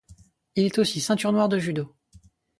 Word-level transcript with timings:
Il 0.55 0.65
est 0.65 0.79
aussi 0.79 0.99
ceinture 0.99 1.31
noire 1.31 1.47
de 1.47 1.59
judo. 1.59 1.93